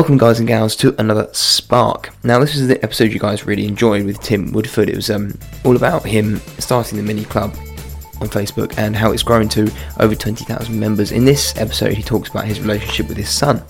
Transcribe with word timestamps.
Welcome, 0.00 0.16
guys 0.16 0.38
and 0.38 0.48
gals, 0.48 0.76
to 0.76 0.98
another 0.98 1.28
Spark. 1.34 2.08
Now, 2.24 2.38
this 2.38 2.56
is 2.56 2.68
the 2.68 2.82
episode 2.82 3.12
you 3.12 3.18
guys 3.18 3.44
really 3.44 3.66
enjoyed 3.66 4.06
with 4.06 4.18
Tim 4.20 4.50
Woodford. 4.50 4.88
It 4.88 4.96
was 4.96 5.10
um, 5.10 5.38
all 5.62 5.76
about 5.76 6.06
him 6.06 6.38
starting 6.58 6.96
the 6.96 7.04
mini 7.04 7.24
club 7.24 7.54
on 8.22 8.28
Facebook 8.28 8.78
and 8.78 8.96
how 8.96 9.12
it's 9.12 9.22
grown 9.22 9.46
to 9.50 9.70
over 9.98 10.14
20,000 10.14 10.80
members. 10.80 11.12
In 11.12 11.26
this 11.26 11.54
episode, 11.58 11.92
he 11.92 12.02
talks 12.02 12.30
about 12.30 12.46
his 12.46 12.62
relationship 12.62 13.08
with 13.08 13.18
his 13.18 13.28
son 13.28 13.62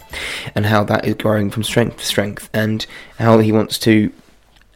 and 0.54 0.64
how 0.64 0.84
that 0.84 1.04
is 1.04 1.16
growing 1.16 1.50
from 1.50 1.64
strength 1.64 1.96
to 1.96 2.06
strength 2.06 2.48
and 2.54 2.86
how 3.18 3.38
he 3.40 3.50
wants 3.50 3.76
to 3.80 4.12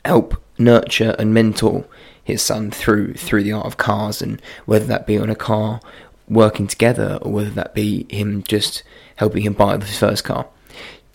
help 0.05 0.43
nurture 0.59 1.15
and 1.21 1.33
mentor 1.33 1.85
his 2.25 2.43
son 2.43 2.73
through 2.73 3.15
through 3.15 3.45
the 3.45 3.53
art 3.53 3.67
of 3.67 3.77
cars 3.77 4.21
and 4.21 4.43
whether 4.67 4.87
that 4.87 5.07
be 5.07 5.17
on 5.17 5.31
a 5.31 5.37
car 5.37 5.81
working 6.29 6.67
together 6.67 7.21
or 7.23 7.31
whether 7.31 7.51
that 7.51 7.75
be 7.75 8.09
him 8.11 8.43
just 8.43 8.83
helping 9.15 9.45
him 9.45 9.53
buy 9.53 9.79
his 9.79 9.97
first 9.97 10.25
car. 10.25 10.49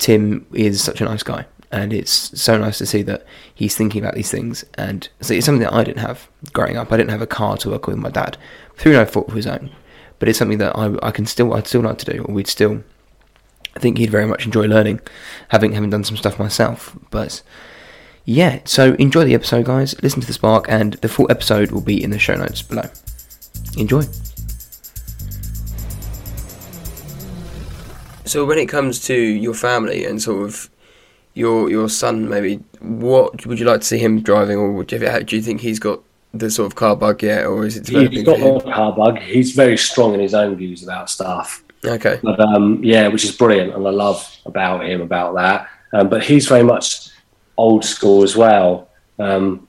Tim 0.00 0.46
is 0.52 0.82
such 0.82 1.00
a 1.00 1.04
nice 1.04 1.22
guy, 1.22 1.44
and 1.70 1.92
it's 1.92 2.40
so 2.40 2.56
nice 2.58 2.78
to 2.78 2.86
see 2.86 3.02
that 3.02 3.24
he's 3.54 3.76
thinking 3.76 4.02
about 4.02 4.14
these 4.14 4.30
things. 4.30 4.64
And 4.74 5.06
so 5.20 5.34
it's 5.34 5.44
something 5.44 5.62
that 5.62 5.74
I 5.74 5.84
didn't 5.84 6.00
have 6.00 6.26
growing 6.52 6.78
up. 6.78 6.90
I 6.90 6.96
didn't 6.96 7.10
have 7.10 7.22
a 7.22 7.26
car 7.26 7.58
to 7.58 7.70
work 7.70 7.86
with 7.86 7.98
my 7.98 8.08
dad 8.08 8.38
through 8.76 8.94
no 8.94 9.04
fault 9.04 9.28
of 9.28 9.34
his 9.34 9.46
own, 9.46 9.70
but 10.18 10.28
it's 10.28 10.38
something 10.38 10.58
that 10.58 10.74
I, 10.74 10.96
I 11.02 11.10
can 11.10 11.26
still 11.26 11.52
I'd 11.54 11.66
still 11.66 11.82
like 11.82 11.98
to 11.98 12.12
do, 12.12 12.24
or 12.24 12.34
we'd 12.34 12.48
still. 12.48 12.82
I 13.76 13.78
think 13.78 13.98
he'd 13.98 14.10
very 14.10 14.26
much 14.26 14.46
enjoy 14.46 14.66
learning, 14.66 15.00
having 15.48 15.72
having 15.72 15.90
done 15.90 16.02
some 16.02 16.16
stuff 16.16 16.40
myself. 16.40 16.96
But 17.10 17.42
yeah, 18.24 18.60
so 18.64 18.94
enjoy 18.94 19.24
the 19.24 19.34
episode, 19.34 19.66
guys. 19.66 19.94
Listen 20.02 20.22
to 20.22 20.26
the 20.26 20.32
spark, 20.32 20.64
and 20.68 20.94
the 20.94 21.08
full 21.08 21.30
episode 21.30 21.70
will 21.70 21.82
be 21.82 22.02
in 22.02 22.10
the 22.10 22.18
show 22.18 22.34
notes 22.34 22.62
below. 22.62 22.88
Enjoy. 23.76 24.02
So 28.30 28.44
when 28.44 28.58
it 28.58 28.68
comes 28.68 29.00
to 29.06 29.14
your 29.14 29.54
family 29.54 30.04
and 30.04 30.22
sort 30.22 30.44
of 30.44 30.70
your 31.34 31.68
your 31.68 31.88
son, 31.88 32.28
maybe 32.28 32.60
what 32.78 33.44
would 33.44 33.58
you 33.58 33.66
like 33.66 33.80
to 33.80 33.86
see 33.86 33.98
him 33.98 34.22
driving, 34.22 34.56
or 34.56 34.70
would 34.70 34.92
you, 34.92 35.00
do 35.00 35.34
you 35.34 35.42
think 35.42 35.60
he's 35.60 35.80
got 35.80 36.00
the 36.32 36.48
sort 36.48 36.66
of 36.66 36.76
car 36.76 36.94
bug 36.94 37.24
yet, 37.24 37.44
or 37.46 37.66
is 37.66 37.76
it 37.76 37.86
developing? 37.86 38.12
He's 38.12 38.22
got 38.24 38.38
more 38.38 38.60
car 38.60 38.92
bug. 38.92 39.18
He's 39.18 39.50
very 39.50 39.76
strong 39.76 40.14
in 40.14 40.20
his 40.20 40.32
own 40.32 40.54
views 40.54 40.84
about 40.84 41.10
stuff. 41.10 41.64
Okay, 41.84 42.20
But 42.22 42.38
um, 42.38 42.78
yeah, 42.84 43.08
which 43.08 43.24
is 43.24 43.32
brilliant, 43.32 43.74
and 43.74 43.84
I 43.84 43.90
love 43.90 44.24
about 44.46 44.86
him 44.86 45.00
about 45.00 45.34
that. 45.34 45.68
Um, 45.92 46.08
but 46.08 46.22
he's 46.22 46.46
very 46.46 46.62
much 46.62 47.08
old 47.56 47.84
school 47.84 48.22
as 48.22 48.36
well. 48.36 48.90
Um, 49.18 49.66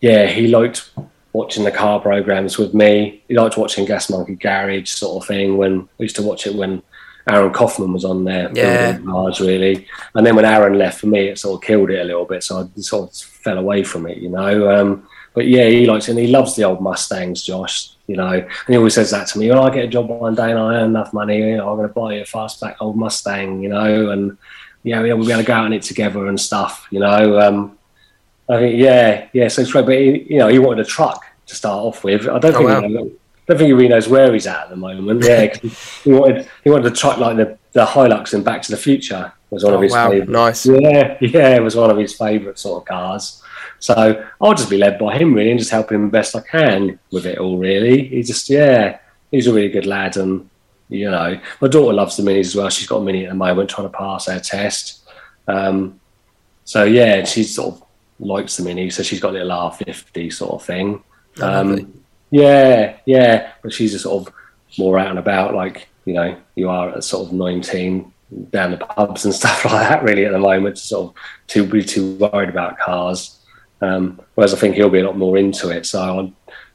yeah, 0.00 0.26
he 0.26 0.48
liked 0.48 0.90
watching 1.32 1.62
the 1.62 1.70
car 1.70 2.00
programs 2.00 2.58
with 2.58 2.74
me. 2.74 3.22
He 3.28 3.34
liked 3.34 3.56
watching 3.56 3.84
Gas 3.84 4.10
Monkey 4.10 4.34
Garage 4.34 4.90
sort 4.90 5.22
of 5.22 5.28
thing. 5.28 5.56
When 5.56 5.88
we 5.98 6.06
used 6.06 6.16
to 6.16 6.22
watch 6.24 6.48
it 6.48 6.56
when 6.56 6.82
Aaron 7.30 7.52
Kaufman 7.52 7.92
was 7.92 8.04
on 8.04 8.24
there, 8.24 8.50
Yeah. 8.54 8.98
cars 8.98 9.40
really. 9.40 9.86
And 10.14 10.26
then 10.26 10.36
when 10.36 10.44
Aaron 10.44 10.78
left 10.78 11.00
for 11.00 11.06
me, 11.06 11.28
it 11.28 11.38
sort 11.38 11.62
of 11.62 11.66
killed 11.66 11.90
it 11.90 12.00
a 12.00 12.04
little 12.04 12.24
bit. 12.24 12.42
So 12.42 12.58
I 12.76 12.80
sort 12.80 13.10
of 13.10 13.16
fell 13.16 13.58
away 13.58 13.82
from 13.84 14.06
it, 14.06 14.18
you 14.18 14.28
know. 14.28 14.70
Um, 14.70 15.06
but 15.34 15.46
yeah, 15.46 15.66
he 15.66 15.86
likes 15.86 16.08
it 16.08 16.12
and 16.12 16.20
he 16.20 16.26
loves 16.26 16.56
the 16.56 16.64
old 16.64 16.80
Mustangs, 16.80 17.42
Josh. 17.42 17.90
You 18.06 18.16
know, 18.16 18.26
and 18.32 18.46
he 18.68 18.76
always 18.76 18.94
says 18.94 19.10
that 19.12 19.28
to 19.28 19.38
me. 19.38 19.48
When 19.48 19.58
I 19.58 19.70
get 19.70 19.84
a 19.84 19.88
job 19.88 20.08
one 20.08 20.34
day 20.34 20.50
and 20.50 20.58
I 20.58 20.74
earn 20.74 20.90
enough 20.90 21.12
money, 21.12 21.38
you 21.38 21.56
know, 21.56 21.70
I'm 21.70 21.76
going 21.76 21.88
to 21.88 21.94
buy 21.94 22.14
you 22.14 22.22
a 22.22 22.24
fastback 22.24 22.74
old 22.80 22.96
Mustang. 22.96 23.62
You 23.62 23.68
know, 23.68 24.10
and 24.10 24.36
yeah, 24.82 25.00
we'll 25.00 25.16
be 25.24 25.30
able 25.30 25.40
to 25.42 25.46
go 25.46 25.52
out 25.54 25.66
in 25.66 25.72
it 25.72 25.82
together 25.82 26.26
and 26.26 26.40
stuff. 26.40 26.88
You 26.90 26.98
know, 26.98 27.38
um, 27.38 27.78
I 28.48 28.58
think 28.58 28.78
yeah, 28.80 29.28
yeah. 29.32 29.46
So 29.46 29.62
it's 29.62 29.70
great, 29.70 29.86
but 29.86 29.94
he, 29.94 30.26
you 30.28 30.38
know, 30.40 30.48
he 30.48 30.58
wanted 30.58 30.84
a 30.84 30.88
truck 30.88 31.22
to 31.46 31.54
start 31.54 31.78
off 31.84 32.02
with. 32.02 32.22
I 32.28 32.38
don't 32.40 32.52
Oh, 32.56 32.58
think 32.58 32.96
wow. 32.96 33.06
Don't 33.50 33.58
think 33.58 33.66
he 33.66 33.72
really 33.72 33.88
knows 33.88 34.08
where 34.08 34.32
he's 34.32 34.46
at 34.46 34.64
at 34.64 34.70
the 34.70 34.76
moment. 34.76 35.24
Yeah, 35.24 35.52
he 36.04 36.12
wanted 36.12 36.48
he 36.62 36.70
wanted 36.70 36.92
a 36.92 36.94
truck 36.94 37.18
like 37.18 37.36
the 37.36 37.58
the 37.72 37.84
Hilux 37.84 38.32
in 38.32 38.42
Back 38.42 38.62
to 38.62 38.70
the 38.70 38.76
Future 38.76 39.32
was 39.50 39.64
one 39.64 39.74
of 39.74 39.80
oh, 39.80 39.82
his 39.82 39.92
wow, 39.92 40.10
favourites. 40.10 40.30
nice. 40.30 40.66
Yeah, 40.66 41.16
yeah, 41.20 41.56
it 41.56 41.62
was 41.62 41.74
one 41.74 41.90
of 41.90 41.96
his 41.96 42.14
favourite 42.14 42.58
sort 42.58 42.82
of 42.82 42.88
cars. 42.88 43.42
So 43.80 44.24
I'll 44.40 44.54
just 44.54 44.70
be 44.70 44.78
led 44.78 44.98
by 44.98 45.16
him 45.16 45.34
really 45.34 45.50
and 45.50 45.58
just 45.58 45.70
help 45.70 45.90
him 45.90 46.02
the 46.02 46.10
best 46.10 46.36
I 46.36 46.40
can 46.40 46.98
with 47.10 47.26
it 47.26 47.38
all. 47.38 47.58
Really, 47.58 48.06
he 48.08 48.22
just 48.22 48.48
yeah, 48.48 48.98
he's 49.30 49.46
a 49.46 49.52
really 49.52 49.68
good 49.68 49.86
lad, 49.86 50.16
and 50.16 50.48
you 50.88 51.10
know, 51.10 51.40
my 51.60 51.68
daughter 51.68 51.92
loves 51.92 52.16
the 52.16 52.22
minis 52.22 52.46
as 52.46 52.56
well. 52.56 52.68
She's 52.68 52.86
got 52.86 52.98
a 52.98 53.04
mini 53.04 53.24
at 53.24 53.30
the 53.30 53.36
moment, 53.36 53.70
trying 53.70 53.90
to 53.90 53.96
pass 53.96 54.26
her 54.26 54.38
test. 54.38 55.08
Um, 55.48 55.98
so 56.64 56.84
yeah, 56.84 57.24
she 57.24 57.42
sort 57.42 57.74
of 57.74 57.82
likes 58.20 58.56
the 58.56 58.62
mini, 58.62 58.90
so 58.90 59.02
she's 59.02 59.20
got 59.20 59.30
a 59.30 59.32
little 59.32 59.50
R50 59.50 60.32
sort 60.32 60.52
of 60.52 60.64
thing. 60.64 61.02
Um, 61.40 61.99
yeah, 62.30 62.96
yeah, 63.06 63.52
but 63.62 63.72
she's 63.72 63.92
just 63.92 64.04
sort 64.04 64.26
of 64.26 64.34
more 64.78 64.98
out 64.98 65.10
and 65.10 65.18
about, 65.18 65.54
like 65.54 65.88
you 66.04 66.14
know, 66.14 66.36
you 66.54 66.68
are 66.68 66.90
at 66.90 67.04
sort 67.04 67.26
of 67.28 67.32
nineteen, 67.32 68.12
down 68.50 68.70
the 68.70 68.76
pubs 68.78 69.24
and 69.24 69.34
stuff 69.40 69.64
like 69.64 69.88
that. 69.88 70.02
Really, 70.02 70.24
at 70.24 70.32
the 70.32 70.38
moment, 70.38 70.78
sort 70.78 71.10
of 71.10 71.22
too 71.46 71.66
be 71.66 71.82
too 71.82 72.14
worried 72.16 72.48
about 72.48 72.78
cars. 72.78 73.38
Um, 73.82 74.20
whereas 74.34 74.52
I 74.52 74.58
think 74.58 74.74
he'll 74.74 74.90
be 74.90 75.00
a 75.00 75.06
lot 75.06 75.16
more 75.16 75.38
into 75.38 75.70
it. 75.70 75.86
So 75.86 76.00
I 76.20 76.32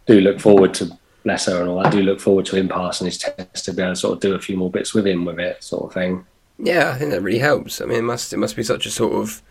do 0.08 0.22
look 0.22 0.40
forward 0.40 0.74
to 0.76 0.98
bless 1.24 1.48
and 1.48 1.70
all. 1.70 1.78
that. 1.78 1.88
I 1.88 1.90
do 1.92 2.02
look 2.02 2.20
forward 2.20 2.46
to 2.48 2.56
him 2.56 2.68
passing 2.68 3.06
his 3.06 3.18
test 3.18 3.66
to 3.66 3.74
be 3.74 3.82
able 3.82 3.94
to 3.94 3.96
sort 4.00 4.14
of 4.14 4.22
do 4.22 4.34
a 4.34 4.40
few 4.40 4.58
more 4.58 4.72
bits 4.72 4.94
with 4.94 5.06
him 5.06 5.24
with 5.26 5.40
it, 5.40 5.64
sort 5.64 5.84
of 5.84 5.94
thing. 5.94 6.26
Yeah, 6.58 6.92
I 6.92 6.98
think 6.98 7.12
that 7.12 7.22
really 7.22 7.40
helps. 7.40 7.82
I 7.82 7.86
mean, 7.86 8.00
it 8.00 8.04
must 8.04 8.34
it 8.34 8.38
must 8.38 8.56
be 8.56 8.64
such 8.64 8.86
a 8.86 8.92
sort 8.92 9.14
of 9.14 9.42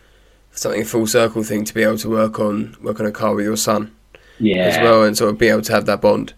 something 0.51 0.85
full 0.85 1.07
circle 1.07 1.43
thing 1.43 1.65
to 1.65 1.75
be 1.75 1.83
able 1.83 1.99
to 1.99 2.09
work 2.11 2.39
on 2.39 2.77
work 2.83 3.01
on 3.01 3.07
a 3.07 3.13
car 3.13 3.35
with 3.35 3.45
your 3.45 3.57
son 3.57 3.95
Yeah, 4.39 4.65
as 4.65 4.79
well, 4.79 5.05
and 5.05 5.17
sort 5.17 5.31
of 5.31 5.39
be 5.39 5.49
able 5.49 5.63
to 5.63 5.73
have 5.73 5.87
that 5.87 6.01
bond. 6.01 6.35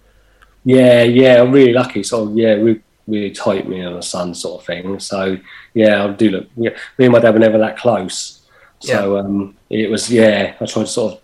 Yeah, 0.64 1.02
yeah, 1.02 1.40
I'm 1.40 1.52
really 1.52 1.72
lucky. 1.72 2.02
So 2.02 2.32
yeah, 2.34 2.58
we 2.58 2.80
really 3.06 3.30
tight 3.30 3.68
me 3.68 3.80
and 3.80 3.96
a 3.96 4.02
son 4.02 4.34
sort 4.34 4.60
of 4.60 4.66
thing. 4.66 4.98
So 5.00 5.38
yeah, 5.74 6.04
I 6.04 6.08
do 6.12 6.30
look. 6.30 6.48
Yeah, 6.56 6.70
me 6.98 7.06
and 7.06 7.12
my 7.12 7.20
dad 7.20 7.34
were 7.34 7.40
never 7.40 7.58
that 7.58 7.78
close. 7.78 8.42
So 8.80 9.18
um, 9.18 9.56
it 9.70 9.90
was 9.90 10.10
yeah. 10.10 10.54
I 10.60 10.66
tried 10.66 10.82
to 10.82 10.86
sort 10.86 11.14
of 11.14 11.20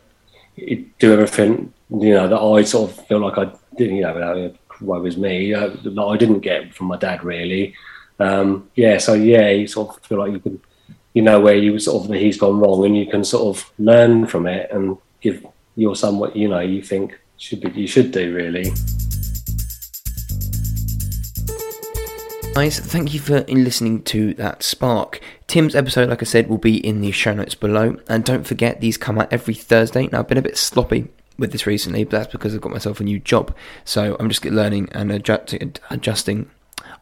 do 0.99 1.13
everything 1.13 1.73
you 2.01 2.15
know 2.15 2.29
that 2.29 2.41
I 2.41 2.65
sort 2.65 2.91
of 2.91 3.07
feel 3.07 3.19
like 3.19 3.39
I 3.39 3.53
didn't. 3.77 3.97
You 3.97 4.03
know, 4.03 4.15
that 4.15 4.57
well, 4.81 5.01
was 5.01 5.17
me 5.17 5.53
uh, 5.55 5.69
that 5.69 5.99
I 5.99 6.17
didn't 6.17 6.41
get 6.41 6.75
from 6.75 6.87
my 6.89 6.97
dad 6.97 7.23
really. 7.23 7.75
Um, 8.19 8.71
yeah, 8.75 8.99
so 8.99 9.15
yeah, 9.15 9.51
you 9.51 9.67
sort 9.67 9.97
of 9.97 10.03
feel 10.05 10.19
like 10.19 10.33
you 10.33 10.41
can, 10.41 10.61
you 11.15 11.23
know, 11.23 11.41
where 11.41 11.57
you 11.57 11.79
sort 11.79 12.05
of 12.05 12.15
he's 12.15 12.39
gone 12.39 12.59
wrong, 12.59 12.85
and 12.87 12.97
you 12.97 13.07
can 13.07 13.25
sort 13.25 13.57
of 13.57 13.71
learn 13.79 14.27
from 14.27 14.47
it 14.47 14.71
and 14.71 14.97
give 15.21 15.45
your 15.77 15.97
son 15.97 16.19
what 16.19 16.37
you 16.37 16.49
know 16.49 16.61
you 16.61 16.83
think 16.83 17.19
should 17.37 17.61
be 17.61 17.71
you 17.81 17.87
should 17.87 18.11
do 18.11 18.35
really. 18.35 18.73
Guys, 22.55 22.79
thank 22.79 23.15
you 23.15 23.19
for 23.19 23.41
listening 23.45 24.03
to 24.03 24.35
that 24.35 24.63
spark. 24.63 25.21
Tim's 25.47 25.75
episode, 25.75 26.11
like 26.11 26.21
I 26.21 26.27
said, 26.27 26.51
will 26.51 26.59
be 26.59 26.87
in 26.87 27.01
the 27.01 27.11
show 27.11 27.33
notes 27.33 27.55
below. 27.55 27.97
And 28.09 28.27
don't 28.27 28.47
forget, 28.47 28.83
these 28.83 28.99
come 28.99 29.19
out 29.19 29.33
every 29.33 29.55
Thursday. 29.55 30.07
Now, 30.09 30.19
I've 30.19 30.29
been 30.29 30.37
a 30.37 30.43
bit 30.43 30.59
sloppy 30.59 31.09
with 31.39 31.51
this 31.51 31.67
recently, 31.67 32.05
but 32.05 32.11
that's 32.11 32.31
because 32.31 32.55
I've 32.55 32.61
got 32.61 32.71
myself 32.71 33.01
a 33.01 33.05
new 33.05 33.19
job. 33.19 33.57
So 33.87 34.19
I'm 34.21 34.29
just 34.29 34.45
learning 34.45 34.91
and 34.93 35.11
adjusting. 35.11 35.77
adjusting. 35.89 36.51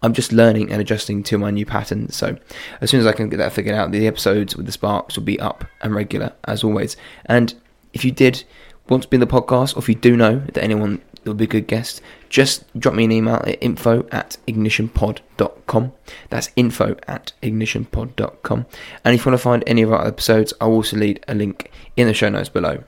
I'm 0.03 0.15
just 0.15 0.33
learning 0.33 0.71
and 0.71 0.81
adjusting 0.81 1.25
to 1.25 1.37
my 1.37 1.51
new 1.51 1.67
pattern. 1.67 2.11
So 2.11 2.37
as 2.81 2.91
soon 2.91 3.01
as 3.01 3.07
I 3.07 3.13
can 3.13 3.29
get 3.29 3.39
that 3.39 3.53
figured 3.53 3.75
out, 3.75 3.91
the 3.91 4.07
episodes 4.07 4.57
with 4.57 4.67
the 4.67 4.73
sparks 4.73 5.17
will 5.17 5.25
be 5.25 5.41
up 5.41 5.65
and 5.83 5.97
regular 5.97 6.33
as 6.45 6.63
always. 6.63 6.97
And 7.27 7.55
if 7.93 8.05
you 8.05 8.11
did 8.11 8.45
want 8.89 9.05
to 9.05 9.09
be 9.09 9.17
in 9.17 9.21
the 9.21 9.27
podcast, 9.27 9.77
or 9.77 9.81
if 9.81 9.89
you 9.89 9.95
do 9.95 10.17
know 10.17 10.41
that 10.53 10.63
anyone 10.63 11.01
that 11.23 11.31
would 11.31 11.37
be 11.37 11.45
a 11.45 11.49
good 11.49 11.67
guest, 11.67 12.01
just 12.29 12.65
drop 12.79 12.95
me 12.95 13.05
an 13.05 13.13
email 13.13 13.43
at 13.47 13.63
info 13.63 14.07
at 14.11 14.37
ignitionpod.com. 14.47 15.93
That's 16.29 16.51
info 16.57 16.97
at 17.07 17.33
ignitionpod.com. 17.43 18.67
And 19.05 19.15
if 19.15 19.25
you 19.25 19.31
want 19.31 19.41
to 19.41 19.43
find 19.43 19.65
any 19.67 19.83
of 19.83 19.93
our 19.93 20.07
episodes, 20.07 20.53
I'll 20.61 20.71
also 20.71 20.97
leave 20.97 21.19
a 21.29 21.35
link 21.35 21.71
in 21.97 22.07
the 22.07 22.15
show 22.15 22.29
notes 22.29 22.49
below. 22.49 22.85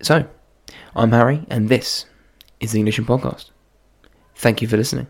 So, 0.00 0.26
I'm 0.94 1.12
Harry, 1.12 1.44
and 1.48 1.68
this 1.68 2.06
is 2.60 2.72
the 2.72 2.80
Ignition 2.80 3.04
Podcast. 3.04 3.50
Thank 4.34 4.62
you 4.62 4.68
for 4.68 4.76
listening. 4.76 5.06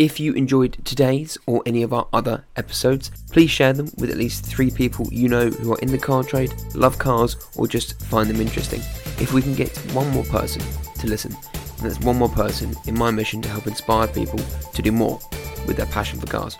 If 0.00 0.18
you 0.18 0.32
enjoyed 0.32 0.78
today's 0.82 1.36
or 1.44 1.62
any 1.66 1.82
of 1.82 1.92
our 1.92 2.08
other 2.14 2.46
episodes, 2.56 3.10
please 3.30 3.50
share 3.50 3.74
them 3.74 3.90
with 3.98 4.08
at 4.08 4.16
least 4.16 4.46
three 4.46 4.70
people 4.70 5.06
you 5.12 5.28
know 5.28 5.50
who 5.50 5.74
are 5.74 5.78
in 5.80 5.92
the 5.92 5.98
car 5.98 6.24
trade, 6.24 6.54
love 6.74 6.98
cars, 6.98 7.36
or 7.54 7.68
just 7.68 8.00
find 8.04 8.30
them 8.30 8.40
interesting. 8.40 8.80
If 9.20 9.34
we 9.34 9.42
can 9.42 9.54
get 9.54 9.76
one 9.92 10.08
more 10.08 10.24
person 10.24 10.62
to 11.00 11.06
listen, 11.06 11.36
that's 11.82 12.00
one 12.00 12.16
more 12.16 12.30
person 12.30 12.74
in 12.86 12.98
my 12.98 13.10
mission 13.10 13.42
to 13.42 13.50
help 13.50 13.66
inspire 13.66 14.08
people 14.08 14.38
to 14.72 14.80
do 14.80 14.90
more 14.90 15.20
with 15.66 15.76
their 15.76 15.84
passion 15.84 16.18
for 16.18 16.26
cars. 16.28 16.56